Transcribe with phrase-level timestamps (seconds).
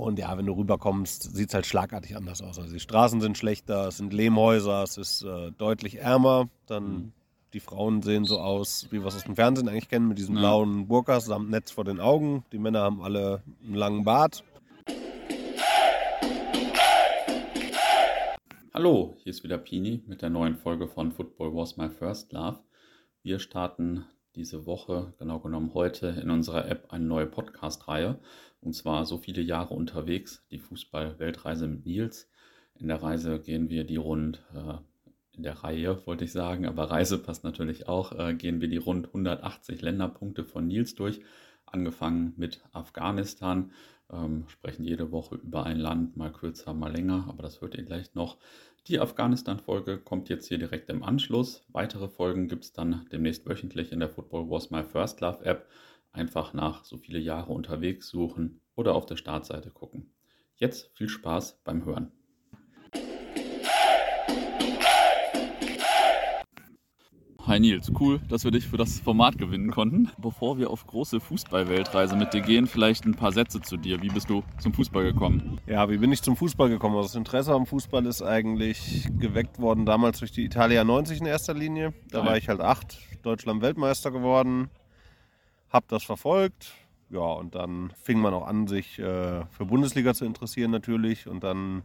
[0.00, 2.58] Und ja, wenn du rüberkommst, sieht es halt schlagartig anders aus.
[2.58, 6.48] Also die Straßen sind schlechter, es sind Lehmhäuser, es ist äh, deutlich ärmer.
[6.66, 7.12] Dann mhm.
[7.52, 10.36] die Frauen sehen so aus, wie wir es aus dem Fernsehen eigentlich kennen, mit diesen
[10.36, 10.40] ja.
[10.40, 12.44] blauen Burkas samt Netz vor den Augen.
[12.50, 14.42] Die Männer haben alle einen langen Bart.
[18.72, 22.60] Hallo, hier ist wieder Pini mit der neuen Folge von Football Was My First Love.
[23.22, 28.18] Wir starten diese Woche, genau genommen heute, in unserer App eine neue Podcast-Reihe.
[28.60, 32.28] Und zwar so viele Jahre unterwegs, die Fußball-Weltreise mit Nils.
[32.74, 34.74] In der Reise gehen wir die rund, äh,
[35.36, 38.76] in der Reihe wollte ich sagen, aber Reise passt natürlich auch, äh, gehen wir die
[38.76, 41.20] rund 180 Länderpunkte von Nils durch.
[41.66, 43.72] Angefangen mit Afghanistan,
[44.12, 47.84] ähm, sprechen jede Woche über ein Land, mal kürzer, mal länger, aber das hört ihr
[47.84, 48.38] gleich noch.
[48.86, 51.64] Die Afghanistan-Folge kommt jetzt hier direkt im Anschluss.
[51.68, 55.68] Weitere Folgen gibt es dann demnächst wöchentlich in der Football Was My First Love App.
[56.12, 60.12] Einfach nach so viele Jahre unterwegs suchen oder auf der Startseite gucken.
[60.56, 62.12] Jetzt viel Spaß beim Hören.
[67.50, 70.08] Hi Nils, cool, dass wir dich für das Format gewinnen konnten.
[70.18, 74.00] Bevor wir auf große Fußballweltreise mit dir gehen, vielleicht ein paar Sätze zu dir.
[74.02, 75.58] Wie bist du zum Fußball gekommen?
[75.66, 76.94] Ja, wie bin ich zum Fußball gekommen?
[76.94, 81.26] Also das Interesse am Fußball ist eigentlich geweckt worden damals durch die Italia 90 in
[81.26, 81.92] erster Linie.
[82.12, 82.24] Da ja.
[82.24, 84.70] war ich halt acht, Deutschland Weltmeister geworden,
[85.70, 86.70] hab das verfolgt.
[87.10, 91.26] Ja, und dann fing man auch an, sich äh, für Bundesliga zu interessieren natürlich.
[91.26, 91.82] Und dann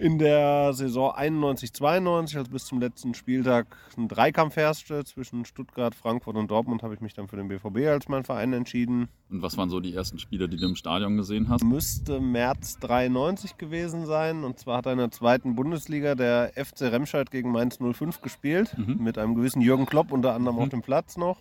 [0.00, 6.36] in der Saison 91-92, also bis zum letzten Spieltag, ein Dreikampf herrschte zwischen Stuttgart, Frankfurt
[6.36, 9.08] und Dortmund, habe ich mich dann für den BVB als mein Verein entschieden.
[9.28, 11.62] Und was waren so die ersten Spiele, die du im Stadion gesehen hast?
[11.62, 14.42] Müsste März 93 gewesen sein.
[14.42, 18.76] Und zwar hat er in der zweiten Bundesliga der FC Remscheid gegen Mainz 05 gespielt.
[18.78, 19.04] Mhm.
[19.04, 20.62] Mit einem gewissen Jürgen Klopp unter anderem mhm.
[20.62, 21.36] auf dem Platz noch.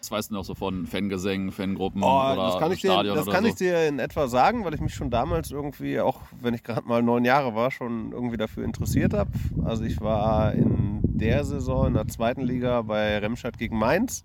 [0.00, 3.22] Was weißt du noch so von Fangesängen, Fangruppen oh, oder das kann ich Stadion dir,
[3.22, 3.50] Das kann so?
[3.50, 6.88] ich dir in etwa sagen, weil ich mich schon damals irgendwie, auch wenn ich gerade
[6.88, 9.30] mal neun Jahre war, schon irgendwie dafür interessiert habe.
[9.64, 14.24] Also ich war in der Saison in der zweiten Liga bei Remscheid gegen Mainz.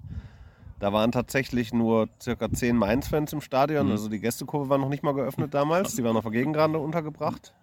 [0.80, 3.88] Da waren tatsächlich nur circa zehn Mainz-Fans im Stadion.
[3.88, 3.92] Mhm.
[3.92, 5.96] Also die Gästekurve war noch nicht mal geöffnet damals.
[5.96, 7.54] Die waren auf der Gegengrande untergebracht.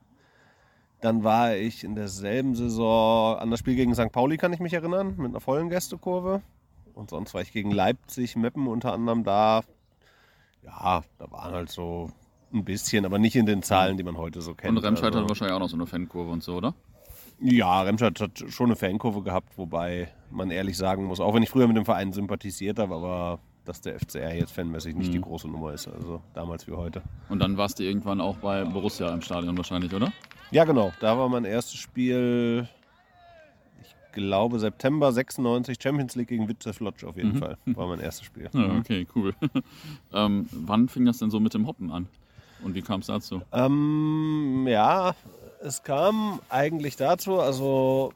[1.00, 4.12] Dann war ich in derselben Saison an das Spiel gegen St.
[4.12, 6.42] Pauli, kann ich mich erinnern, mit einer vollen Gästekurve.
[6.94, 9.62] Und sonst war ich gegen Leipzig, Meppen unter anderem da.
[10.62, 12.10] Ja, da waren halt so
[12.52, 14.76] ein bisschen, aber nicht in den Zahlen, die man heute so kennt.
[14.76, 16.74] Und Remscheid also, hat wahrscheinlich auch noch so eine Fankurve und so, oder?
[17.40, 21.50] Ja, Remscheid hat schon eine Fankurve gehabt, wobei man ehrlich sagen muss, auch wenn ich
[21.50, 25.12] früher mit dem Verein sympathisiert habe, aber dass der FCR jetzt fanmäßig nicht mhm.
[25.12, 27.02] die große Nummer ist, also damals wie heute.
[27.28, 30.12] Und dann warst du irgendwann auch bei Borussia im Stadion wahrscheinlich, oder?
[30.50, 30.92] Ja, genau.
[31.00, 32.68] Da war mein erstes Spiel
[34.12, 37.38] glaube September 96 Champions League gegen Witzew Lodge auf jeden mhm.
[37.38, 37.58] Fall.
[37.66, 38.48] War mein erstes Spiel.
[38.52, 38.80] Ja, mhm.
[38.80, 39.34] okay, cool.
[40.12, 42.06] ähm, wann fing das denn so mit dem Hoppen an?
[42.62, 43.42] Und wie kam es dazu?
[43.52, 45.14] Ähm, ja,
[45.62, 48.12] es kam eigentlich dazu, also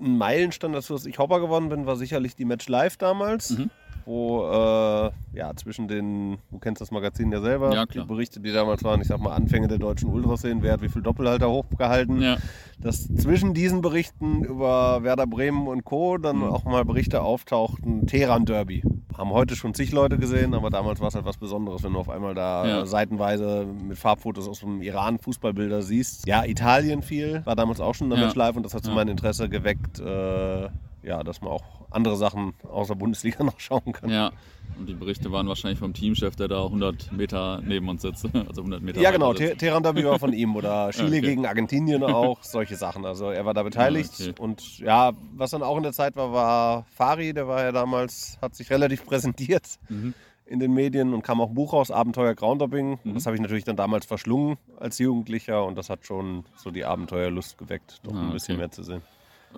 [0.00, 3.50] ein Meilenstand dazu, dass ich Hopper geworden bin, war sicherlich die Match Live damals.
[3.50, 3.70] Mhm
[4.06, 8.52] wo äh, ja zwischen den, du kennst das Magazin ja selber, ja, die Berichte, die
[8.52, 12.20] damals waren, ich sag mal Anfänge der deutschen Ultraszene, wer hat wie viel Doppelhalter hochgehalten,
[12.20, 12.36] ja.
[12.78, 16.18] dass zwischen diesen Berichten über Werder Bremen und Co.
[16.18, 16.44] dann mhm.
[16.44, 18.82] auch mal Berichte auftauchten, Teheran Derby.
[19.16, 22.00] Haben heute schon zig Leute gesehen, aber damals war es halt was Besonderes, wenn du
[22.00, 22.86] auf einmal da ja.
[22.86, 26.26] seitenweise mit Farbfotos aus dem Iran Fußballbilder siehst.
[26.26, 28.38] Ja, Italien viel, war damals auch schon damit ja.
[28.38, 30.68] live und das hat so mein Interesse geweckt, äh,
[31.02, 34.10] ja, dass man auch andere Sachen außer Bundesliga noch schauen kann.
[34.10, 34.32] Ja,
[34.78, 38.26] und die Berichte waren wahrscheinlich vom Teamchef, der da 100 Meter neben uns sitzt.
[38.34, 39.32] Also 100 Meter ja, genau.
[39.32, 41.20] Teheran Derby war von ihm oder Chile okay.
[41.20, 43.04] gegen Argentinien auch, solche Sachen.
[43.06, 44.18] Also er war da beteiligt.
[44.18, 44.42] Ja, okay.
[44.42, 48.38] Und ja, was dann auch in der Zeit war, war Fari, der war ja damals,
[48.42, 49.78] hat sich relativ präsentiert.
[49.88, 50.14] Mhm
[50.46, 52.98] in den Medien und kam auch ein Buch raus, Abenteuer Groundhopping.
[53.02, 53.14] Mhm.
[53.14, 56.84] Das habe ich natürlich dann damals verschlungen als Jugendlicher und das hat schon so die
[56.84, 58.60] Abenteuerlust geweckt, doch ah, ein bisschen okay.
[58.60, 59.02] mehr zu sehen.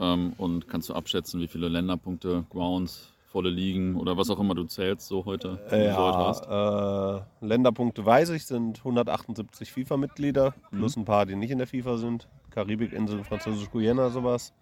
[0.01, 4.55] Ähm, und kannst du abschätzen, wie viele Länderpunkte, Grounds, volle Ligen oder was auch immer
[4.55, 5.59] du zählst so heute?
[5.71, 10.79] Ja, äh, Länderpunkte weiß ich, sind 178 FIFA-Mitglieder, mhm.
[10.79, 12.29] plus ein paar, die nicht in der FIFA sind.
[12.51, 14.55] Karibikinseln, Französisch-Guyana, sowas.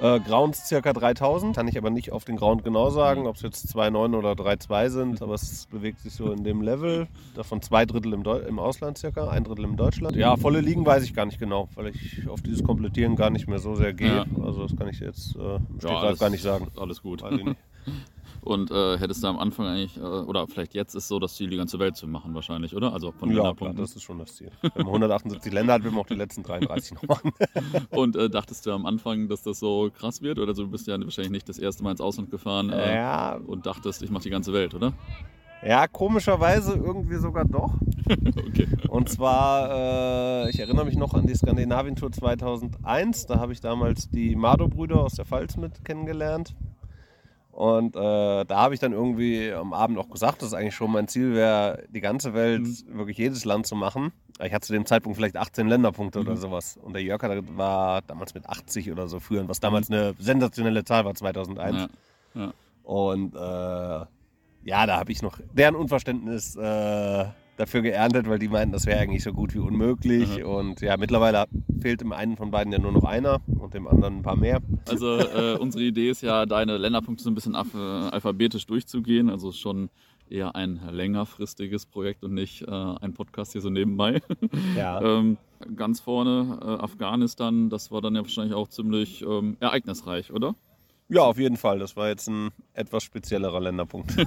[0.00, 3.42] Äh, Grounds circa 3000, kann ich aber nicht auf den Ground genau sagen, ob es
[3.42, 7.06] jetzt 2,9 oder 3,2 sind, aber es bewegt sich so in dem Level.
[7.34, 10.16] Davon zwei Drittel im, im, Ausland circa, ein Drittel im Deutschland.
[10.16, 13.46] Ja, volle Ligen weiß ich gar nicht genau, weil ich auf dieses Komplettieren gar nicht
[13.46, 14.08] mehr so sehr gehe.
[14.08, 14.24] Ja.
[14.42, 16.68] Also das kann ich jetzt äh, ja, gar nicht sagen.
[16.76, 17.22] Alles gut.
[18.42, 21.50] Und äh, hättest du am Anfang eigentlich, äh, oder vielleicht jetzt ist so das Ziel,
[21.50, 22.92] die ganze Welt zu machen wahrscheinlich, oder?
[22.92, 24.50] Also von ja, klar, das ist schon das Ziel.
[24.62, 27.32] Wenn man 178 Länder hat, will man auch die letzten 33 noch machen.
[27.90, 30.38] Und äh, dachtest du am Anfang, dass das so krass wird?
[30.38, 33.36] Oder so, du bist ja wahrscheinlich nicht das erste Mal ins Ausland gefahren äh, ja.
[33.36, 34.92] und dachtest, ich mache die ganze Welt, oder?
[35.62, 37.74] Ja, komischerweise irgendwie sogar doch.
[38.48, 38.66] okay.
[38.88, 43.26] Und zwar, äh, ich erinnere mich noch an die Skandinavien-Tour 2001.
[43.26, 46.54] Da habe ich damals die Mado-Brüder aus der Pfalz mit kennengelernt.
[47.60, 47.98] Und äh,
[48.46, 51.84] da habe ich dann irgendwie am Abend auch gesagt, dass eigentlich schon mein Ziel wäre,
[51.90, 52.96] die ganze Welt, Mhm.
[52.96, 54.12] wirklich jedes Land zu machen.
[54.42, 56.36] Ich hatte zu dem Zeitpunkt vielleicht 18 Länderpunkte oder Mhm.
[56.38, 56.78] sowas.
[56.82, 57.20] Und der Jörg
[57.56, 61.88] war damals mit 80 oder so führend, was damals eine sensationelle Zahl war, 2001.
[62.34, 62.52] Ja.
[62.82, 67.24] Und äh, ja, da habe ich noch deren Unverständnis äh,
[67.60, 70.38] dafür geerntet, weil die meinten, das wäre eigentlich so gut wie unmöglich.
[70.38, 70.44] Mhm.
[70.44, 71.44] Und ja, mittlerweile
[71.80, 74.60] fehlt dem einen von beiden ja nur noch einer und dem anderen ein paar mehr.
[74.88, 79.30] Also äh, unsere Idee ist ja, deine Länderpunkte so ein bisschen alph alphabetisch durchzugehen.
[79.30, 79.90] Also schon
[80.28, 84.22] eher ein längerfristiges Projekt und nicht äh, ein Podcast hier so nebenbei.
[84.76, 85.00] Ja.
[85.18, 85.36] ähm,
[85.76, 90.54] ganz vorne äh, Afghanistan, das war dann ja wahrscheinlich auch ziemlich ähm, ereignisreich, oder?
[91.10, 91.78] Ja, auf jeden Fall.
[91.78, 94.14] Das war jetzt ein etwas speziellerer Länderpunkt.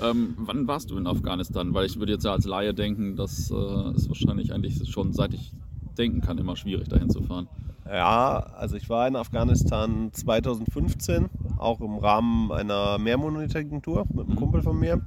[0.00, 1.74] Ähm, wann warst du in Afghanistan?
[1.74, 5.34] Weil ich würde jetzt ja als Laie denken, das äh, ist wahrscheinlich eigentlich schon seit
[5.34, 5.52] ich
[5.96, 7.48] denken kann immer schwierig dahin zu fahren.
[7.84, 14.34] ja, also ich war in Afghanistan 2015, auch im Rahmen einer mehrmonatigen Tour mit einem
[14.34, 14.36] Mhm.
[14.36, 15.00] Kumpel von mir.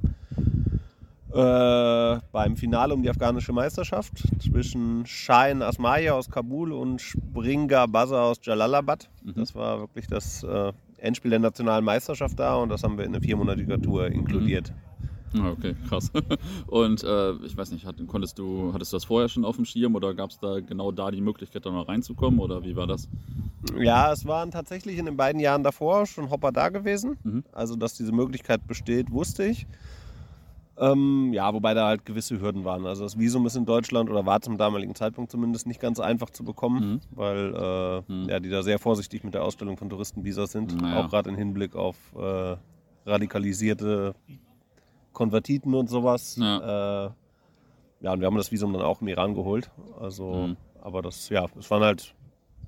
[1.32, 8.22] Äh, beim Finale um die afghanische Meisterschaft zwischen Shahin Asmaya aus Kabul und Springer Baza
[8.22, 9.08] aus Jalalabad.
[9.24, 9.34] Mhm.
[9.36, 13.14] Das war wirklich das äh, Endspiel der nationalen Meisterschaft da und das haben wir in
[13.14, 14.74] eine viermonatige Tour inkludiert.
[15.34, 16.10] Ah, okay, krass.
[16.66, 19.94] Und äh, ich weiß nicht, konntest du, hattest du das vorher schon auf dem Schirm
[19.94, 23.08] oder gab es da genau da die Möglichkeit, da mal reinzukommen oder wie war das?
[23.78, 27.16] Ja, es waren tatsächlich in den beiden Jahren davor schon Hopper da gewesen.
[27.24, 27.44] Mhm.
[27.52, 29.66] Also, dass diese Möglichkeit besteht, wusste ich.
[30.78, 32.86] Ähm, ja, wobei da halt gewisse Hürden waren.
[32.86, 36.30] Also das Visum ist in Deutschland oder war zum damaligen Zeitpunkt zumindest nicht ganz einfach
[36.30, 37.00] zu bekommen, Mhm.
[37.10, 37.54] weil
[38.08, 38.28] äh, Mhm.
[38.28, 40.80] ja, die da sehr vorsichtig mit der Ausstellung von Touristenvisas sind.
[40.80, 41.00] Naja.
[41.04, 42.56] Auch gerade im Hinblick auf äh,
[43.04, 44.14] radikalisierte
[45.12, 46.36] Konvertiten und sowas.
[46.40, 47.06] Ja.
[47.06, 47.10] Äh,
[48.00, 49.70] ja, und wir haben das Visum dann auch im Iran geholt.
[50.00, 50.56] Also, Mhm.
[50.80, 52.14] aber das, ja, es waren halt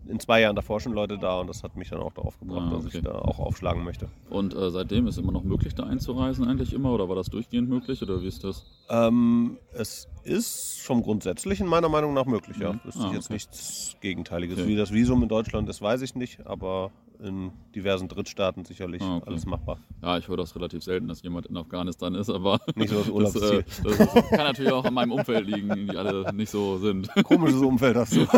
[0.09, 2.69] in zwei Jahren davor schon Leute da und das hat mich dann auch darauf gebracht,
[2.71, 2.99] Ah, dass okay.
[2.99, 4.09] ich da auch aufschlagen möchte.
[4.31, 7.69] Und äh, seitdem ist immer noch möglich, da einzureisen eigentlich immer oder war das durchgehend
[7.69, 8.65] möglich oder wie ist das?
[8.91, 12.73] Ähm, es ist schon grundsätzlich in meiner Meinung nach möglich, ja.
[12.75, 12.81] Mhm.
[12.85, 13.35] Wüsste Ah, jetzt okay.
[13.35, 14.59] nichts Gegenteiliges.
[14.59, 14.69] Okay.
[14.69, 16.91] Wie das Visum in Deutschland ist, weiß ich nicht, aber
[17.25, 19.31] in diversen Drittstaaten sicherlich Ah, okay.
[19.31, 19.79] alles machbar.
[20.03, 23.07] Ja, ich höre das relativ selten, dass jemand in Afghanistan ist, aber Nicht so das
[23.07, 23.13] das,
[23.43, 23.59] Urlaubsziel.
[23.61, 23.65] äh,
[23.99, 27.09] das kann natürlich auch an meinem Umfeld liegen, die alle nicht so sind.
[27.25, 28.27] Komisches Umfeld hast du.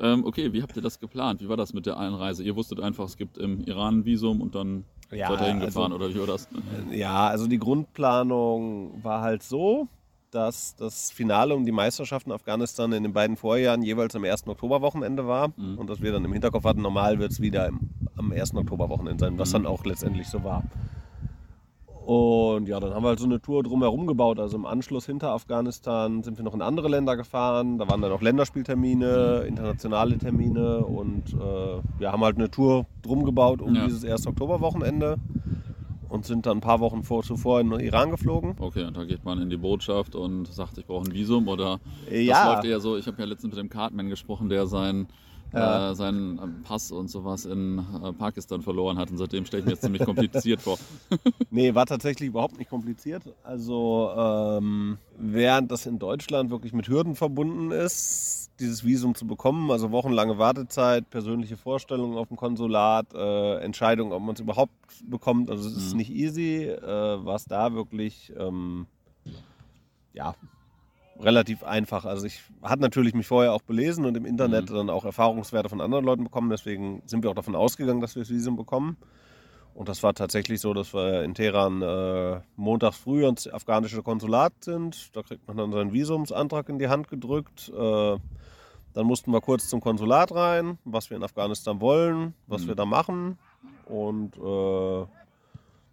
[0.00, 1.40] ähm, okay, wie habt ihr das geplant?
[1.42, 2.42] Wie war das mit der Einreise?
[2.42, 5.92] Ihr wusstet einfach, es gibt im Iran ein Visum und dann Ja, seid ihr hingefahren
[5.92, 6.48] also- oder wie war das?
[6.90, 9.88] Ja, also die Grundplanung war halt so,
[10.30, 14.46] dass das Finale um die Meisterschaft in Afghanistan in den beiden Vorjahren jeweils am 1.
[14.48, 15.78] Oktoberwochenende war Mhm.
[15.78, 17.80] und dass wir dann im Hinterkopf hatten, normal wird es wieder im,
[18.16, 18.54] am 1.
[18.56, 19.52] Oktoberwochenende sein, was Mhm.
[19.54, 20.62] dann auch letztendlich so war.
[22.06, 24.40] Und ja, dann haben wir halt so eine Tour drumherum gebaut.
[24.40, 27.78] Also im Anschluss hinter Afghanistan sind wir noch in andere Länder gefahren.
[27.78, 31.36] Da waren dann auch Länderspieltermine, internationale Termine und äh,
[31.98, 33.84] wir haben halt eine Tour drum gebaut um Ja.
[33.86, 34.26] dieses 1.
[34.26, 35.18] Oktoberwochenende
[36.10, 38.56] und sind dann ein paar Wochen vor, zuvor in den Iran geflogen.
[38.58, 41.80] Okay, und da geht man in die Botschaft und sagt, ich brauche ein Visum oder
[42.10, 42.52] das Ja.
[42.52, 45.06] läuft eher so, ich habe ja letztens mit dem Cartman gesprochen, der sein,
[45.52, 45.90] Ja.
[45.90, 49.64] äh, seinen äh, Pass und sowas in äh, Pakistan verloren hat und seitdem stelle ich
[49.66, 50.78] mir jetzt ziemlich kompliziert vor.
[51.52, 53.24] Nee, war tatsächlich überhaupt nicht kompliziert.
[53.42, 59.70] Also ähm, während das in Deutschland wirklich mit Hürden verbunden ist, dieses Visum zu bekommen,
[59.72, 64.72] also wochenlange Wartezeit, persönliche Vorstellungen auf dem Konsulat, äh, Entscheidung, ob man es überhaupt
[65.04, 65.96] bekommt, also es ist Mhm.
[65.98, 66.80] nicht easy, äh,
[67.24, 68.86] war es da wirklich ähm,
[70.12, 70.34] ja
[71.22, 72.04] relativ einfach.
[72.04, 74.74] Also ich hatte natürlich mich vorher auch belesen und im Internet Mhm.
[74.74, 78.22] dann auch Erfahrungswerte von anderen Leuten bekommen, deswegen sind wir auch davon ausgegangen, dass wir
[78.22, 78.96] das Visum bekommen.
[79.74, 84.52] Und das war tatsächlich so, dass wir in Teheran äh, montags früh ans afghanische Konsulat
[84.60, 85.14] sind.
[85.16, 87.70] Da kriegt man dann seinen Visumsantrag in die Hand gedrückt.
[87.74, 88.16] Äh,
[88.92, 92.68] dann mussten wir kurz zum Konsulat rein, was wir in Afghanistan wollen, was Mhm.
[92.68, 93.38] wir da machen.
[93.86, 95.06] Und äh,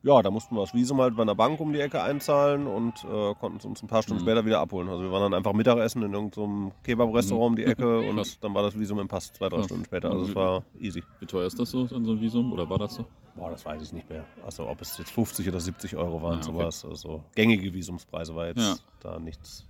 [0.03, 3.03] ja, da mussten wir das Visum halt bei einer Bank um die Ecke einzahlen und
[3.03, 4.27] äh, konnten es uns ein paar Stunden Mhm.
[4.27, 4.87] später wieder abholen.
[4.89, 8.33] Also wir waren dann einfach Mittagessen in irgendeinem Kebab-Restaurant um die Ecke Krass.
[8.35, 9.65] und dann war das Visum im Pass zwei, drei Krass.
[9.65, 10.11] Stunden später.
[10.11, 11.03] Also es war easy.
[11.19, 13.05] Wie teuer ist das so, so ein Visum oder war das so?
[13.35, 14.25] Boah, das weiß ich nicht mehr.
[14.45, 16.51] Also ob es jetzt 50 oder 70 Euro waren, Ja, okay.
[16.51, 16.85] sowas.
[16.85, 18.75] Also gängige Visumspreise war jetzt Ja.
[19.11, 19.65] da nichts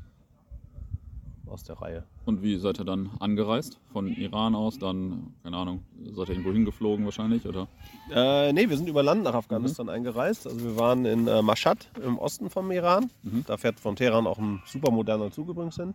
[1.49, 2.03] aus der Reihe.
[2.25, 3.79] Und wie seid ihr dann angereist?
[3.91, 7.67] Von Iran aus, dann, keine Ahnung, seid ihr irgendwo hingeflogen wahrscheinlich oder?
[8.13, 9.37] Äh, nee, wir sind über Land nach Mhm.
[9.39, 10.47] Afghanistan eingereist.
[10.47, 13.09] Also wir waren in äh, Mashhad im Osten vom Iran.
[13.23, 13.43] Mhm.
[13.47, 15.93] Da fährt von Teheran auch ein super moderner Zug übrigens hin.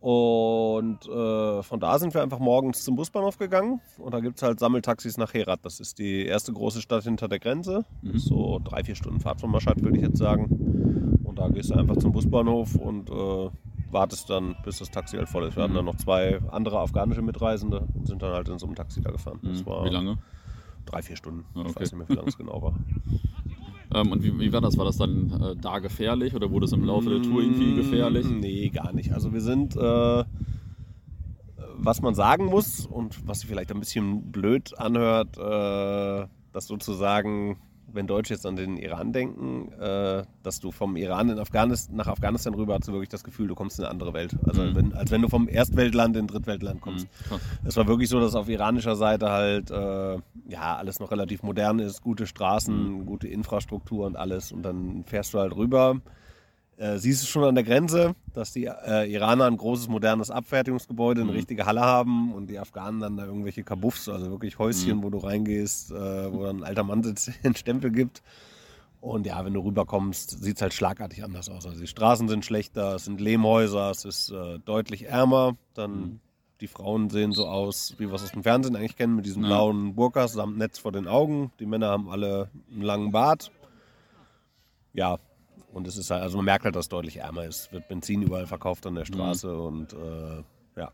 [0.00, 3.80] Und äh, von da sind wir einfach morgens zum Busbahnhof gegangen.
[3.96, 5.60] Und da gibt es halt Sammeltaxis nach Herat.
[5.62, 7.86] Das ist die erste große Stadt hinter der Grenze.
[8.02, 8.18] Mhm.
[8.18, 11.18] So drei, vier Stunden Fahrt von Maschad, würde ich jetzt sagen.
[11.24, 13.48] Und da gehst du einfach zum Busbahnhof und äh,
[13.94, 15.56] wartest dann, bis das Taxi halt voll ist.
[15.56, 15.64] Wir mhm.
[15.64, 19.00] hatten dann noch zwei andere afghanische Mitreisende und sind dann halt in so einem Taxi
[19.00, 19.38] da gefahren.
[19.40, 19.64] Mhm.
[19.64, 20.18] Wie lange?
[20.84, 21.46] Drei, vier Stunden.
[21.54, 21.70] Okay.
[21.70, 22.74] Ich weiß nicht mehr, wie lange es genau war.
[23.94, 24.76] Ähm, und wie, wie, war das?
[24.76, 27.76] War das dann äh, da gefährlich oder wurde es im Laufe der Tour irgendwie mm,
[27.76, 28.26] gefährlich?
[28.26, 29.12] Nee, gar nicht.
[29.12, 30.24] Also wir sind, äh,
[31.76, 37.58] was man sagen muss und was sich vielleicht ein bisschen blöd anhört, äh, dass sozusagen
[37.94, 42.08] wenn Deutsche jetzt an den Iran denken, äh, dass du vom Iran in Afghanistan, nach
[42.08, 44.36] Afghanistan rüber hast du wirklich das Gefühl, du kommst in eine andere Welt.
[44.46, 44.74] Also mhm.
[44.74, 47.06] wenn, als wenn du vom Erstweltland in Drittweltland kommst.
[47.30, 47.36] Mhm.
[47.64, 50.14] Es war wirklich so, dass auf iranischer Seite halt äh,
[50.48, 53.06] ja alles noch relativ modern ist, gute Straßen, mhm.
[53.06, 54.52] gute Infrastruktur und alles.
[54.52, 56.00] Und dann fährst du halt rüber
[56.76, 61.20] äh, siehst du schon an der Grenze, dass die äh, Iraner ein großes modernes Abfertigungsgebäude,
[61.20, 61.36] eine mhm.
[61.36, 65.02] richtige Halle haben und die Afghanen dann da irgendwelche Kabuffs, also wirklich Häuschen, mhm.
[65.02, 67.02] wo du reingehst, äh, wo dann ein alter Mann
[67.44, 68.22] den Stempel gibt.
[69.00, 71.66] Und ja, wenn du rüberkommst, sieht es halt schlagartig anders aus.
[71.66, 75.56] Also die Straßen sind schlechter, es sind Lehmhäuser, es ist äh, deutlich ärmer.
[75.74, 76.20] Dann mhm.
[76.62, 79.42] die Frauen sehen so aus, wie wir es aus dem Fernsehen eigentlich kennen, mit diesen
[79.42, 81.52] blauen Burkas samt Netz vor den Augen.
[81.60, 83.52] Die Männer haben alle einen langen Bart.
[84.94, 85.18] Ja,
[85.74, 87.72] und es ist halt, also man merkt halt, dass es deutlich ärmer ist.
[87.72, 89.60] Wird Benzin überall verkauft an der Straße mhm.
[89.60, 90.42] und äh,
[90.76, 90.92] ja.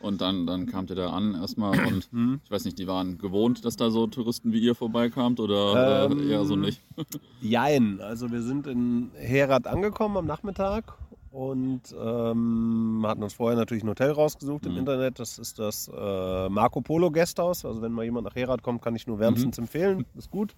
[0.00, 2.40] Und dann, dann kamt ihr da an erstmal und mhm.
[2.44, 6.12] ich weiß nicht, die waren gewohnt, dass da so Touristen wie ihr vorbeikamt oder äh,
[6.12, 6.80] ähm, eher so nicht?
[7.42, 10.96] Jein, also wir sind in Herat angekommen am Nachmittag
[11.32, 14.70] und ähm, hatten uns vorher natürlich ein Hotel rausgesucht mhm.
[14.70, 15.18] im Internet.
[15.18, 17.64] Das ist das äh, Marco Polo Gasthaus.
[17.64, 19.64] Also wenn mal jemand nach Herat kommt, kann ich nur wärmstens mhm.
[19.64, 20.06] empfehlen.
[20.16, 20.54] Ist gut.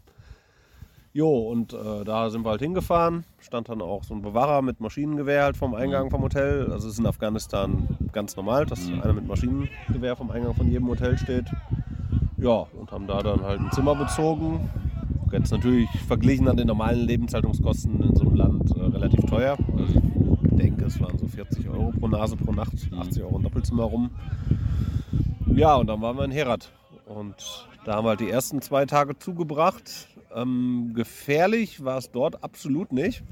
[1.14, 3.24] Jo, und äh, da sind wir halt hingefahren.
[3.38, 6.70] Stand dann auch so ein Bewahrer mit Maschinengewehr halt vom Eingang vom Hotel.
[6.72, 9.02] Also es ist in Afghanistan ganz normal, dass mhm.
[9.02, 11.50] einer mit Maschinengewehr vom Eingang von jedem Hotel steht.
[12.38, 14.70] Ja, und haben da dann halt ein Zimmer bezogen.
[15.30, 19.58] Jetzt natürlich verglichen an den normalen Lebenshaltungskosten in so einem Land äh, relativ teuer.
[19.76, 23.24] Also ich denke, es waren so 40 Euro pro Nase pro Nacht, 80 mhm.
[23.24, 24.10] Euro ein Doppelzimmer rum.
[25.54, 26.72] Ja, und dann waren wir in Herat.
[27.06, 30.08] Und da haben wir halt die ersten zwei Tage zugebracht.
[30.34, 33.22] Ähm, gefährlich war es dort absolut nicht.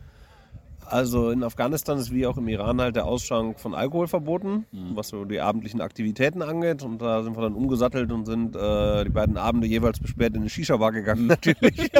[0.86, 4.96] Also in Afghanistan ist wie auch im Iran halt der Ausschank von Alkohol verboten, mhm.
[4.96, 6.82] was so die abendlichen Aktivitäten angeht.
[6.82, 10.40] Und da sind wir dann umgesattelt und sind äh, die beiden Abende jeweils besperrt in
[10.40, 11.78] eine Shisha-Bar gegangen, natürlich.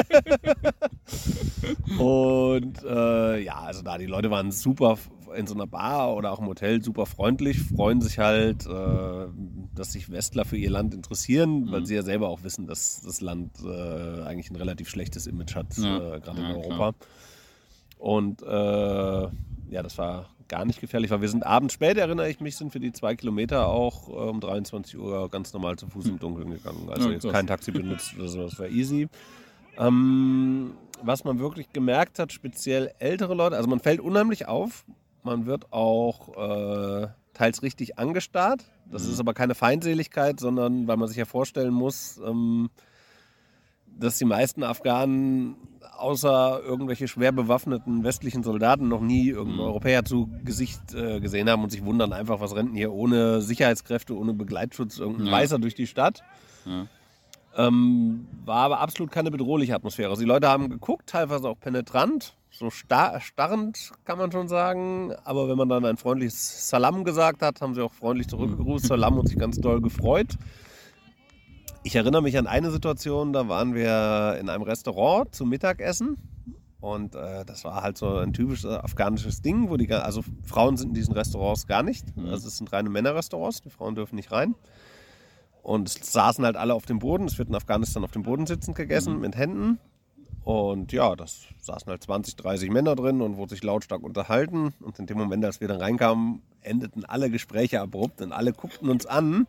[1.99, 4.97] und äh, ja, also da die Leute waren super
[5.35, 9.27] in so einer Bar oder auch im Hotel super freundlich, freuen sich halt, äh,
[9.81, 11.71] dass sich Westler für ihr Land interessieren, mhm.
[11.71, 15.55] weil sie ja selber auch wissen, dass das Land äh, eigentlich ein relativ schlechtes Image
[15.55, 16.15] hat, ja.
[16.15, 16.75] Äh, gerade ja, in Europa.
[16.75, 16.93] Klar.
[17.97, 22.39] Und äh, ja, das war gar nicht gefährlich, weil wir sind abends spät, erinnere ich
[22.41, 26.07] mich, sind für die zwei Kilometer auch äh, um 23 Uhr ganz normal zu Fuß
[26.09, 26.87] im Dunkeln gegangen.
[26.91, 29.07] Also ja, jetzt kein Taxi benutzt oder so, das war easy.
[29.77, 34.85] Ähm, was man wirklich gemerkt hat, speziell ältere Leute, also man fällt unheimlich auf,
[35.23, 38.65] man wird auch äh, teils richtig angestarrt.
[38.91, 39.11] Das mhm.
[39.11, 42.69] ist aber keine Feindseligkeit, sondern weil man sich ja vorstellen muss, ähm,
[43.85, 45.55] dass die meisten Afghanen
[45.97, 49.67] außer irgendwelche schwer bewaffneten westlichen Soldaten noch nie irgendeinen mhm.
[49.67, 54.17] Europäer zu Gesicht äh, gesehen haben und sich wundern einfach, was rennt hier ohne Sicherheitskräfte,
[54.17, 55.31] ohne Begleitschutz, irgendein ja.
[55.33, 56.23] Weißer durch die Stadt.
[56.65, 56.87] Ja.
[57.57, 60.09] Ähm, war aber absolut keine bedrohliche Atmosphäre.
[60.09, 65.13] Also die Leute haben geguckt, teilweise auch penetrant, so star starrend kann man schon sagen.
[65.23, 68.85] Aber wenn man dann ein freundliches Salam gesagt hat, haben sie auch freundlich zurückgegrüßt.
[68.87, 70.37] Salam und sich ganz doll gefreut.
[71.83, 76.17] Ich erinnere mich an eine Situation, da waren wir in einem Restaurant zum Mittagessen.
[76.79, 80.89] Und äh, das war halt so ein typisches afghanisches Ding, wo die, also Frauen sind
[80.89, 82.15] in diesen Restaurants gar nicht.
[82.17, 82.29] Mhm.
[82.29, 84.55] Also es sind reine Männerrestaurants, die Frauen dürfen nicht rein.
[85.63, 87.25] Und es saßen halt alle auf dem Boden.
[87.25, 89.21] Es wird in Afghanistan auf dem Boden sitzend gegessen mhm.
[89.21, 89.79] mit Händen.
[90.43, 94.73] Und ja, das saßen halt 20, 30 Männer drin und wurde sich lautstark unterhalten.
[94.79, 98.89] Und in dem Moment, als wir dann reinkamen, endeten alle Gespräche abrupt und alle guckten
[98.89, 99.45] uns an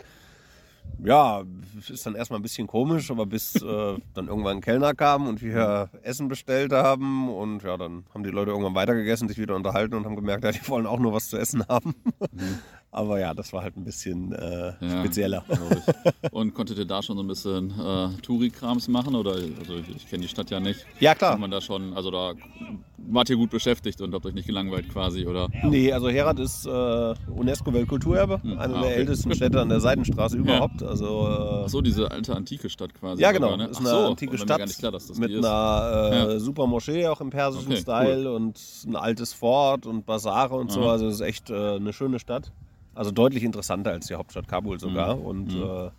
[1.02, 1.42] ja,
[1.88, 5.42] ist dann erstmal ein bisschen komisch, aber bis äh, dann irgendwann ein Kellner kam und
[5.42, 9.95] wir Essen bestellt haben und ja, dann haben die Leute irgendwann weitergegessen, sich wieder unterhalten
[9.95, 11.95] und haben gemerkt, ja, die wollen auch nur was zu essen haben.
[12.33, 12.59] Mhm.
[12.93, 15.45] aber ja, das war halt ein bisschen äh, ja, spezieller.
[16.31, 20.09] Und konntet ihr da schon so ein bisschen äh, Touri-Krams machen oder, also ich, ich
[20.09, 20.85] kenne die Stadt ja nicht.
[21.01, 21.33] Ja, klar.
[21.33, 22.35] Kann man da schon, also da
[22.99, 25.49] wart ihr gut beschäftigt und habt euch nicht gelangweilt quasi, oder?
[25.65, 28.59] Nee, also Herat ist äh, UNESCO-Weltkulturerbe, hm.
[28.59, 28.93] eine ah, der okay.
[28.93, 30.83] ältesten Städte an der Seidenstraße überhaupt.
[30.83, 30.89] Ja.
[30.89, 33.23] Also, äh, Ach so, diese alte antike Stadt quasi.
[33.23, 33.53] Ja, genau.
[33.53, 33.71] Sogar, ne?
[33.71, 36.39] ist eine so, antike Stadt klar, das mit einer äh, ja.
[36.39, 38.37] super Moschee, auch im persischen okay, Style cool.
[38.37, 40.75] und ein altes Fort und Basare und Aha.
[40.75, 40.89] so.
[40.91, 42.53] Also es ist echt äh, eine schöne Stadt.
[42.95, 45.17] Also deutlich interessanter als die Hauptstadt Kabul sogar.
[45.17, 45.23] Mhm.
[45.23, 45.63] Und Mhm.
[45.63, 45.91] äh,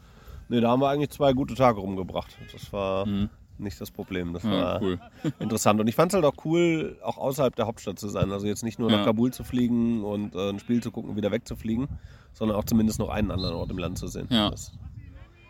[0.50, 2.38] nee, da haben wir eigentlich zwei gute Tage rumgebracht.
[2.52, 3.30] Das war Mhm.
[3.58, 4.34] nicht das Problem.
[4.34, 5.00] Das Ja, war cool.
[5.40, 5.80] interessant.
[5.80, 8.32] Und ich fand es halt auch cool, auch außerhalb der Hauptstadt zu sein.
[8.32, 8.98] Also jetzt nicht nur Ja.
[8.98, 11.88] nach Kabul zu fliegen und äh, ein Spiel zu gucken, wieder wegzufliegen,
[12.34, 14.28] sondern auch zumindest noch einen anderen Ort im Land zu sehen.
[14.30, 14.50] Ja.
[14.52, 14.72] Das,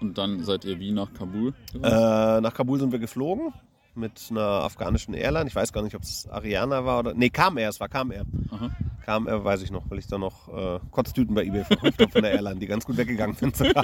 [0.01, 1.53] Und dann seid ihr wie nach Kabul?
[1.75, 3.53] äh, nach Kabul sind wir geflogen
[3.95, 5.47] mit einer afghanischen Airline.
[5.47, 7.13] Ich weiß gar nicht, ob es Ariana war oder.
[7.13, 8.25] Nee, Kam Air, es war Kam Air.
[8.51, 8.69] Aha.
[9.05, 12.11] Kam Air, weiß ich noch, weil ich da noch äh, Kotztüten bei eBay verkauft habe
[12.11, 13.83] von der Airline, die ganz gut weggegangen sind sogar.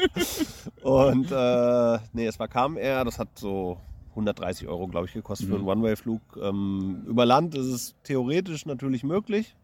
[0.82, 3.78] Und äh, nee, es war Kam Air, das hat so
[4.12, 5.70] 130 Euro, glaube ich, gekostet für einen Mhm.
[5.70, 6.22] One-Way-Flug.
[6.42, 9.56] Ähm, über Land ist es theoretisch natürlich möglich.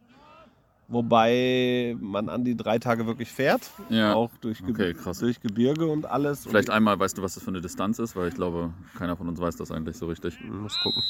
[0.87, 3.71] Wobei man an die drei Tage wirklich fährt.
[3.89, 4.13] Ja.
[4.13, 5.19] Auch durch, Ge Okay, krass.
[5.19, 6.45] durch Gebirge und alles.
[6.45, 8.15] Vielleicht und einmal, weißt du, was das für eine Distanz ist?
[8.15, 10.35] Weil ich glaube, keiner von uns weiß das eigentlich so richtig.
[10.39, 11.01] ich muss gucken.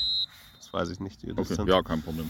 [0.57, 1.21] Das weiß ich nicht.
[1.23, 1.69] Die Okay, Distanz.
[1.69, 2.29] ja, kein Problem.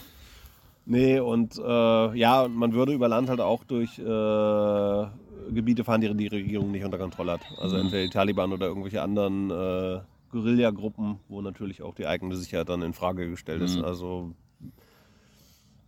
[0.86, 5.06] Nee, und äh, ja, und man würde über Land halt auch durch äh,
[5.52, 7.40] Gebiete fahren, die die Regierung nicht unter Kontrolle hat.
[7.60, 7.82] Also Mhm.
[7.82, 10.00] entweder die Taliban oder irgendwelche anderen äh,
[10.30, 13.78] Guerillagruppen, wo natürlich auch die eigene Sicherheit dann in Frage gestellt ist.
[13.78, 13.84] Mhm.
[13.84, 14.32] Also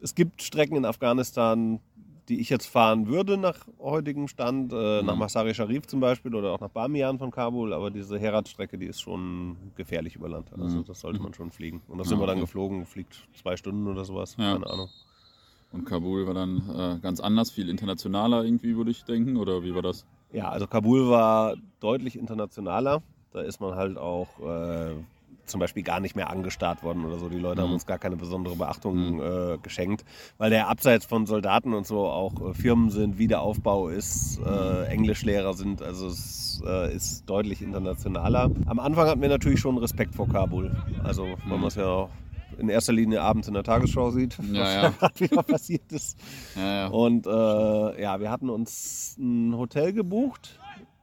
[0.00, 1.80] es gibt Strecken in Afghanistan,
[2.28, 5.20] die ich jetzt fahren würde nach heutigem Stand, äh, nach Mhm.
[5.20, 9.00] Masari Sharif zum Beispiel oder auch nach Bamiyan von Kabul, aber diese Herat-Strecke, die ist
[9.00, 10.50] schon gefährlich über Land.
[10.58, 10.84] Also Mhm.
[10.84, 11.80] das sollte man schon fliegen.
[11.88, 12.44] Und da Ja, sind wir dann okay.
[12.46, 14.52] geflogen, fliegt zwei Stunden oder sowas, Ja.
[14.52, 14.88] keine Ahnung.
[15.72, 19.36] Und Kabul war dann äh, ganz anders, viel internationaler irgendwie, würde ich denken.
[19.36, 20.04] Oder wie war das?
[20.32, 23.02] Ja, also Kabul war deutlich internationaler.
[23.32, 24.94] Da ist man halt auch äh,
[25.48, 27.28] zum Beispiel gar nicht mehr angestarrt worden oder so.
[27.28, 27.74] Die Leute haben Mhm.
[27.74, 30.04] uns gar keine besondere Beachtung äh, geschenkt,
[30.38, 35.54] weil der abseits von Soldaten und so auch äh, Firmen sind, Wiederaufbau ist, äh, Englischlehrer
[35.54, 35.82] sind.
[35.82, 38.50] Also es äh, ist deutlich internationaler.
[38.66, 40.70] Am Anfang hatten wir natürlich schon Respekt vor Kabul.
[41.04, 41.36] Also Mhm.
[41.50, 42.10] man es ja auch
[42.58, 44.88] in erster Linie abends in der Tagesschau sieht, Ja, was ja.
[44.90, 46.18] gerade wieder passiert ist.
[46.56, 46.88] Ja.
[46.88, 50.58] Und äh, ja, wir hatten uns ein Hotel gebucht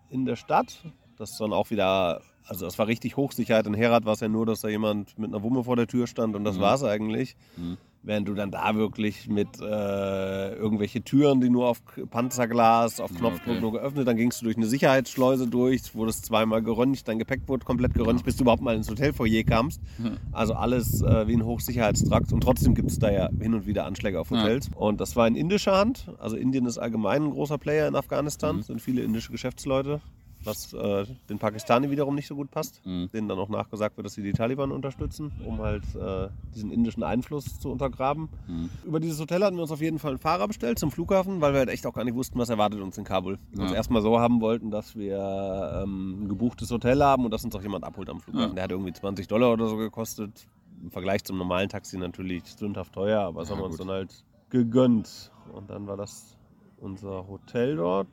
[0.10, 0.84] in der Stadt.
[1.18, 3.66] Das dann auch wieder, also das war richtig Hochsicherheit.
[3.68, 6.08] In Herat war es ja nur, dass da jemand mit einer Wumme vor der Tür
[6.08, 6.62] stand und das Mhm.
[6.62, 7.36] war es eigentlich.
[7.58, 7.78] Mhm.
[8.08, 13.18] Während du dann da wirklich mit äh, irgendwelche Türen, die nur auf Panzerglas, auf Ja,
[13.18, 13.62] Knopfdruck okay.
[13.62, 17.66] nur geöffnet, dann gingst du durch eine Sicherheitsschleuse durch, wurdest zweimal geröntgt, dein Gepäck wurde
[17.66, 19.82] komplett geröntgt, bis du überhaupt mal ins Hotelfoyer kamst.
[19.98, 20.18] Hm.
[20.32, 23.86] Also alles äh, wie ein Hochsicherheitstrakt und trotzdem gibt es da ja hin und wieder
[23.86, 24.42] Anschläge auf Ja.
[24.44, 24.70] Hotels.
[24.76, 26.12] Und das war in indischer Hand.
[26.20, 28.56] Also Indien ist allgemein ein großer Player in Afghanistan.
[28.56, 28.62] Mhm.
[28.62, 30.02] Es sind viele indische Geschäftsleute,
[30.46, 32.82] was äh, den Pakistani wiederum nicht so gut passt.
[32.86, 33.10] Mhm.
[33.14, 37.04] Denen dann auch nachgesagt wird, dass sie die Taliban unterstützen, um halt äh, diesen indischen
[37.04, 38.30] Einfluss zu untergraben.
[38.48, 38.70] Mhm.
[38.86, 41.54] Über dieses Hotel hatten wir uns auf jeden Fall einen Fahrer bestellt zum Flughafen, weil
[41.54, 43.40] wir halt echt auch gar nicht wussten, was erwartet uns in Kabul.
[43.52, 43.78] Wir uns Ja.
[43.78, 47.62] erstmal so haben wollten, dass wir ähm, ein gebuchtes Hotel haben und dass uns auch
[47.64, 48.50] jemand abholt am Flughafen.
[48.50, 48.54] Ja.
[48.56, 50.48] Der hat irgendwie 20 Dollar oder so gekostet.
[50.84, 53.90] Im Vergleich zum normalen Taxi natürlich sündhaft teuer, aber das Ja, haben wir uns dann
[53.90, 55.32] halt gegönnt.
[55.54, 56.38] Und dann war das
[56.78, 58.10] unser Hotel dort.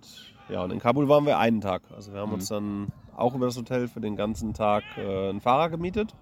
[0.53, 1.81] Ja, und in Kabul waren wir einen Tag.
[1.97, 2.35] Also wir haben Mhm.
[2.35, 6.15] uns dann auch über das Hotel für den ganzen Tag äh, einen Fahrer gemietet.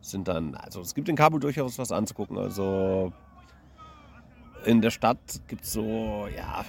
[0.00, 2.38] Sind dann, also es gibt in Kabul durchaus was anzugucken.
[2.38, 3.12] Also
[4.64, 6.64] in der Stadt gibt es so, ja,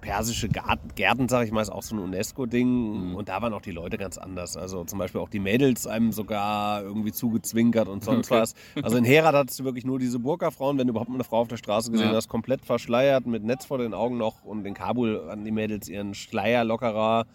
[0.00, 3.10] persische Garten, Gärten, sag ich mal, ist auch so ein UNESCO-Ding.
[3.10, 3.14] Mhm.
[3.16, 4.56] Und da waren auch die Leute ganz anders.
[4.56, 8.40] Also zum Beispiel auch die Mädels einem sogar irgendwie zugezwinkert und sonst Okay.
[8.40, 8.54] was.
[8.82, 11.40] Also in Herat hattest du wirklich nur diese Burka-Frauen, wenn du überhaupt mal eine Frau
[11.40, 12.16] auf der Straße gesehen Ja.
[12.16, 14.44] hast, komplett verschleiert, mit Netz vor den Augen noch.
[14.44, 17.26] Und in Kabul hatten die Mädels ihren Schleier lockerer.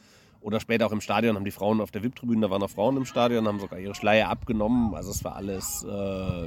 [0.41, 2.97] Oder später auch im Stadion haben die Frauen auf der VIP-Tribüne, da waren auch Frauen
[2.97, 4.93] im Stadion, haben sogar ihre Schleier abgenommen.
[4.93, 5.87] Also es war alles äh,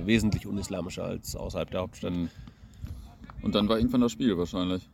[0.07, 2.13] wesentlich unislamischer als außerhalb der Hauptstadt.
[2.15, 2.29] Mhm.
[3.41, 4.89] Und dann war irgendwann das Spiel wahrscheinlich.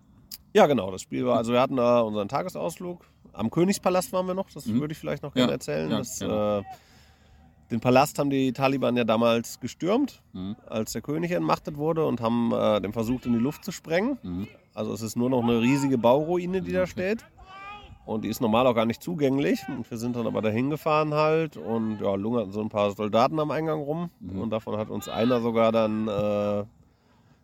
[0.55, 3.05] Ja, genau, das Spiel war, also wir hatten da unseren Tagesausflug.
[3.33, 4.81] Am Königspalast waren wir noch, das Mhm.
[4.81, 5.91] würde ich vielleicht noch Ja, gerne erzählen.
[5.91, 6.65] ja, das, gerne.
[6.67, 10.57] äh, den Palast haben die Taliban ja damals gestürmt, Mhm.
[10.67, 14.19] als der König entmachtet wurde und haben äh, den versucht in die Luft zu sprengen.
[14.23, 14.49] Mhm.
[14.75, 17.25] Also es ist nur noch eine riesige Bauruine, die da steht.
[18.05, 19.61] Und die ist normal auch gar nicht zugänglich.
[19.69, 23.39] Und wir sind dann aber dahin gefahren halt und ja, lungerten so ein paar Soldaten
[23.39, 24.11] am Eingang rum.
[24.21, 24.41] Mhm.
[24.41, 26.65] Und davon hat uns einer sogar dann äh,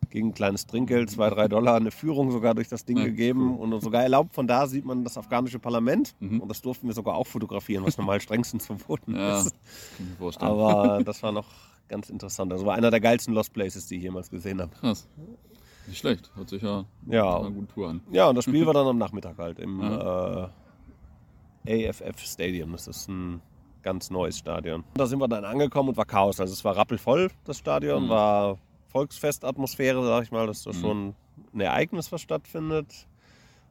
[0.09, 3.57] gegen ein kleines Trinkgeld, zwei, drei Dollar, eine Führung sogar durch das Ding Ja, gegeben
[3.57, 4.33] und uns sogar erlaubt.
[4.33, 6.15] Von da sieht man das afghanische Parlament.
[6.19, 6.39] Mhm.
[6.41, 9.55] Und das durften wir sogar auch fotografieren, was normal strengstens verboten Ja, ist.
[10.39, 11.45] Aber das war noch
[11.87, 12.51] ganz interessant.
[12.51, 14.71] Also war einer der geilsten Lost Places, die ich jemals gesehen habe.
[14.79, 15.07] Krass.
[15.87, 16.29] Nicht schlecht.
[16.35, 18.01] Hört sich ja Ja, eine gute Tour an.
[18.11, 20.47] Ja, und das Spiel war dann am Nachmittag halt im äh,
[21.67, 22.71] AFF Stadium.
[22.73, 23.41] Das ist ein
[23.81, 24.83] ganz neues Stadion.
[24.95, 26.39] Da sind wir dann angekommen und war Chaos.
[26.39, 28.09] Also es war rappelvoll, das Stadion, Mhm.
[28.09, 28.57] war
[28.89, 30.47] Volksfestatmosphäre, sag ich mal.
[30.47, 30.81] Das ist Mhm.
[30.81, 31.15] schon
[31.53, 33.07] ein Ereignis, was stattfindet.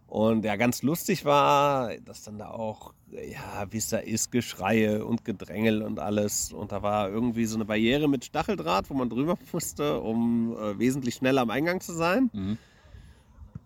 [0.06, 5.04] Und ja, ganz lustig war, dass dann da auch, ja, wie es da ist, Geschreie
[5.04, 6.50] und Gedrängel und alles.
[6.50, 10.78] Und da war irgendwie so eine Barriere mit Stacheldraht, wo man drüber musste, um äh,
[10.78, 12.30] wesentlich schneller am Eingang zu sein.
[12.32, 12.56] Mhm.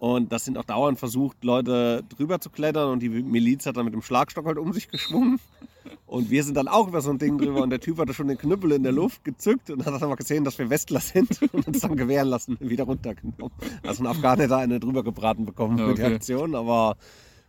[0.02, 3.84] Und das sind auch dauernd versucht, Leute drüber zu klettern und die Miliz hat dann
[3.84, 5.38] mit dem Schlagstock halt um sich geschwungen.
[6.06, 8.26] Und wir sind dann auch über so ein Ding drüber und der Typ hatte schon
[8.26, 11.40] den Knüppel in der Luft gezückt und hat dann mal gesehen, dass wir Westler sind
[11.52, 13.52] und uns dann gewähren lassen, wieder runtergenommen.
[13.84, 16.14] Also ein Afghaner da eine drüber gebraten bekommen für die Okay.
[16.16, 16.96] Aktion, aber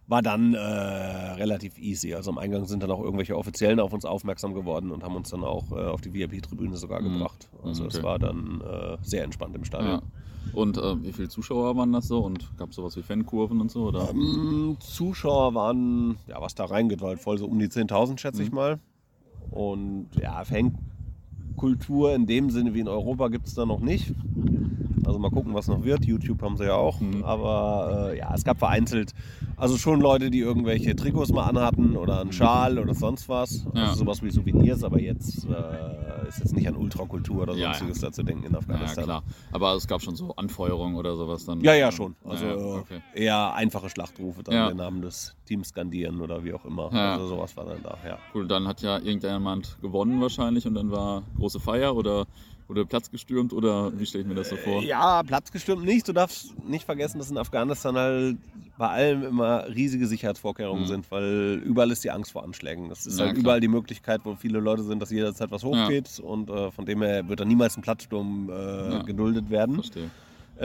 [0.08, 2.14] war dann äh, relativ easy.
[2.14, 5.30] Also am Eingang sind dann auch irgendwelche Offiziellen auf uns aufmerksam geworden und haben uns
[5.30, 7.14] dann auch äh, auf die VIP-Tribüne sogar Mhm.
[7.14, 7.50] gebracht.
[7.64, 8.04] Also es Okay.
[8.04, 9.94] war dann äh, sehr entspannt im Stadion.
[9.94, 10.02] Ja.
[10.52, 12.20] Und äh, wie viele Zuschauer waren das so?
[12.20, 13.88] Und gab es sowas wie Fankurven und so?
[13.88, 14.10] Oder?
[14.10, 18.44] Ähm, Zuschauer waren, ja, was da reingeht, war halt voll so um die 10.000, schätze
[18.44, 18.56] ich Mhm.
[18.56, 18.80] mal.
[19.50, 24.14] Und ja, Fankultur in dem Sinne wie in Europa gibt es da noch nicht.
[25.06, 26.06] Also mal gucken, was noch wird.
[26.06, 27.00] YouTube haben sie ja auch.
[27.02, 27.24] Mhm.
[27.24, 29.14] Aber äh, ja, es gab vereinzelt,
[29.64, 33.66] also schon Leute, die irgendwelche Trikots mal anhatten oder einen Schal oder sonst was.
[33.74, 33.84] Ja.
[33.86, 37.74] Also sowas wie Souvenirs, aber jetzt äh, ist jetzt nicht an Ultrakultur oder Ja, ja.
[37.74, 39.04] sonstiges da zu denken in Ja, Afghanistan.
[39.06, 39.24] klar.
[39.52, 41.62] Aber es gab schon so Anfeuerungen oder sowas dann?
[41.62, 42.16] Ja, ja, schon.
[42.26, 43.02] Also Ja, ja, okay.
[43.16, 44.68] eher einfache Schlachtrufe, dann Ja.
[44.68, 46.90] den Namen des Teams skandieren oder wie auch immer.
[46.94, 47.14] Ja.
[47.14, 48.18] Also sowas war dann da, ja.
[48.34, 52.26] Cool, dann hat ja irgendjemand gewonnen wahrscheinlich und dann war große Feier oder
[52.68, 54.82] wurde Platz gestürmt oder wie stelle ich mir das so vor?
[54.84, 56.08] Ja, Platz gestimmt nicht.
[56.08, 58.38] Du darfst nicht vergessen, dass in Afghanistan halt
[58.78, 60.88] bei allem immer riesige Sicherheitsvorkehrungen Mhm.
[60.88, 62.90] sind, weil überall ist die Angst vor Anschlägen.
[62.90, 63.42] Das ist Ja, halt klar.
[63.44, 67.02] überall die Möglichkeit, wo viele Leute sind, dass jederzeit was hochgeht und äh, von dem
[67.04, 68.54] her wird da niemals ein Platzsturm äh,
[68.94, 69.02] Ja.
[69.04, 69.76] geduldet werden.
[69.76, 70.10] Verstehe.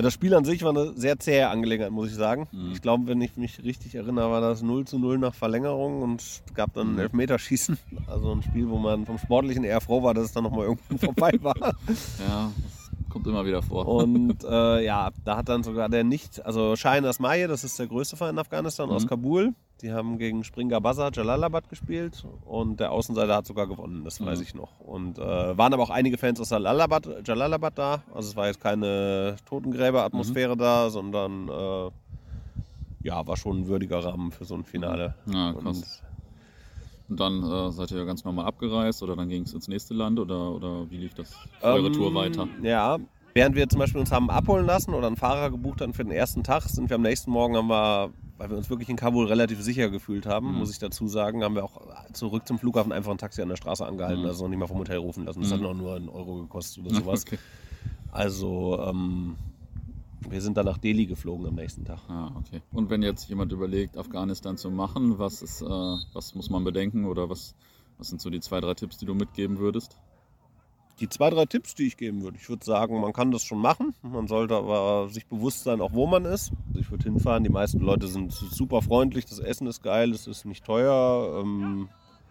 [0.00, 2.46] Das Spiel an sich war eine sehr zähe Angelegenheit, muss ich sagen.
[2.52, 2.70] Mhm.
[2.72, 6.20] Ich glaube, wenn ich mich richtig erinnere, war das 0 zu 0 nach Verlängerung und
[6.20, 6.98] es gab dann ein Mhm.
[7.00, 7.76] Elfmeterschießen.
[8.06, 10.96] Also ein Spiel, wo man vom Sportlichen eher froh war, dass es dann nochmal irgendwo
[11.06, 11.56] vorbei war.
[11.58, 12.77] Ja, das
[13.08, 13.86] kommt immer wieder vor.
[13.86, 17.86] Und äh, ja, da hat dann sogar der nicht, also Shahin Asmaye, das ist der
[17.86, 19.08] größte Verein in Afghanistan, aus Mhm.
[19.08, 19.54] Kabul.
[19.82, 24.38] Die haben gegen Springer Bazaar Jalalabad gespielt und der Außenseiter hat sogar gewonnen, das weiß
[24.38, 24.42] Mhm.
[24.44, 24.80] ich noch.
[24.80, 28.02] Und äh, waren aber auch einige Fans aus Jalalabad, Jalalabad da.
[28.12, 30.58] Also es war jetzt keine Totengräber-Atmosphäre Mhm.
[30.58, 31.90] da, sondern äh,
[33.06, 35.14] ja, war schon ein würdiger Rahmen für so ein Finale.
[35.32, 36.02] Ja, Und krass.
[37.08, 40.18] Und dann äh, seid ihr ganz normal abgereist oder dann ging es ins nächste Land
[40.18, 42.46] oder, oder wie lief das eure Ähm, Tour weiter?
[42.62, 42.98] Ja.
[43.34, 46.12] Während wir zum Beispiel uns haben abholen lassen oder einen Fahrer gebucht hatten für den
[46.12, 49.26] ersten Tag, sind wir am nächsten Morgen, haben wir, weil wir uns wirklich in Kabul
[49.26, 50.58] relativ sicher gefühlt haben, Mhm.
[50.58, 51.80] muss ich dazu sagen, haben wir auch
[52.12, 54.28] zurück zum Flughafen einfach ein Taxi an der Straße angehalten, Mhm.
[54.28, 55.40] also noch nicht mal vom Hotel rufen lassen.
[55.40, 55.54] Das Mhm.
[55.54, 57.24] hat noch nur einen Euro gekostet oder sowas.
[57.26, 57.38] Okay.
[58.10, 59.36] Also ähm,
[60.28, 62.00] wir sind dann nach Delhi geflogen am nächsten Tag.
[62.08, 62.62] Ah, okay.
[62.72, 65.66] Und wenn jetzt jemand überlegt, Afghanistan zu machen, was ist, äh,
[66.12, 67.54] was muss man bedenken oder was,
[67.98, 69.96] was sind so die zwei, drei Tipps, die du mitgeben würdest?
[71.00, 72.36] Die zwei, drei Tipps, die ich geben würde.
[72.36, 73.94] Ich würde sagen, man kann das schon machen.
[74.02, 76.50] Man sollte aber sich bewusst sein, auch wo man ist.
[76.68, 77.44] Also ich würde hinfahren.
[77.44, 79.24] Die meisten Leute sind super freundlich.
[79.24, 80.10] Das Essen ist geil.
[80.10, 81.40] Es ist nicht teuer.
[81.40, 81.88] Ähm,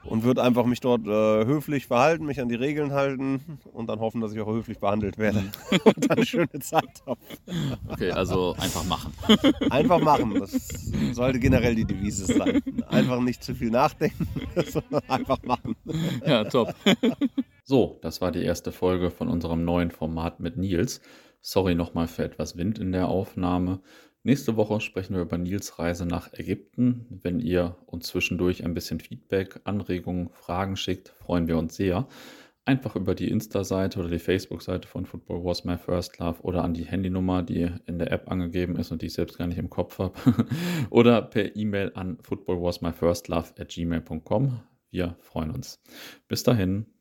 [0.08, 4.00] und würde einfach mich dort äh, höflich verhalten, mich an die Regeln halten und dann
[4.00, 5.44] hoffen, dass ich auch höflich behandelt werde
[5.84, 7.20] und dann eine schöne Zeit habe.
[7.88, 9.14] Okay, also einfach machen.
[9.70, 10.34] Einfach machen.
[10.40, 10.52] Das
[11.12, 12.62] sollte generell die Devise sein.
[12.88, 14.28] Einfach nicht zu viel nachdenken,
[14.66, 15.76] sondern einfach machen.
[16.26, 16.74] Ja, top.
[17.64, 21.02] So, das war die erste Folge von unserem neuen Format mit Nils.
[21.42, 23.82] Sorry nochmal für etwas Wind in der Aufnahme.
[24.28, 27.06] Nächste Woche sprechen wir über Nils Reise nach Ägypten.
[27.10, 32.10] Wenn ihr uns zwischendurch ein bisschen Feedback, Anregungen, Fragen schickt, freuen wir uns sehr.
[32.66, 36.74] Einfach über die Insta-Seite oder die Facebook-Seite von Football Was My First Love oder an
[36.74, 39.70] die Handynummer, die in der App angegeben ist und die ich selbst gar nicht im
[39.70, 40.16] Kopf habe.
[40.90, 44.60] oder per E-Mail an footballwasmyfirstlove at gmail.com.
[44.92, 45.82] Wir freuen uns.
[46.28, 46.97] Bis dahin.